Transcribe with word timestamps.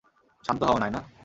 শান্ত 0.43 0.61
হও, 0.63 0.77
নায়না। 0.77 1.01